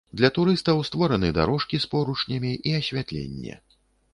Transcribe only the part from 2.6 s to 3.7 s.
і асвятленне.